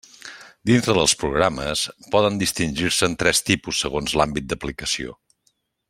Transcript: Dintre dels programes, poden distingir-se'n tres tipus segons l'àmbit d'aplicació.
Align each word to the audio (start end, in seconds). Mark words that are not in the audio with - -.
Dintre 0.69 0.93
dels 0.97 1.13
programes, 1.23 1.83
poden 2.15 2.39
distingir-se'n 2.43 3.13
tres 3.25 3.43
tipus 3.51 3.83
segons 3.85 4.17
l'àmbit 4.21 4.49
d'aplicació. 4.55 5.17